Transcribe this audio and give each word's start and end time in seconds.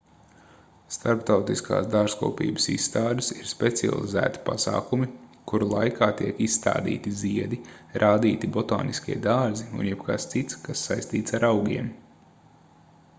starptautiskās 0.93 1.89
dārzkopības 1.95 2.65
izstādes 2.75 3.29
ir 3.35 3.49
specializēti 3.51 4.41
pasākumi 4.47 5.09
kuru 5.53 5.69
laikā 5.75 6.09
tiek 6.23 6.41
izstādīti 6.47 7.13
ziedi 7.19 7.61
rādīti 8.07 8.51
botāniskie 8.59 9.19
dārzi 9.31 9.69
un 9.81 9.87
jebkas 9.93 10.29
cits 10.35 10.61
kas 10.65 10.85
saistīts 10.91 11.39
ar 11.41 11.49
augiem 11.55 11.93